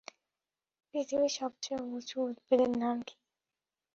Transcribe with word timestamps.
পৃথিবীর 0.87 1.31
সবচেয়ে 1.31 1.81
উঁচু 1.89 2.17
উদ্ভিদের 2.27 2.71
নাম 2.77 2.97
কী? 3.01 3.15